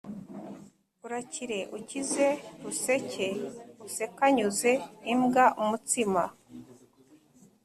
[1.05, 2.27] Urakire ukize
[2.61, 3.27] ruseke
[3.87, 4.71] usekanyuze
[5.13, 6.23] imbwa umutsima»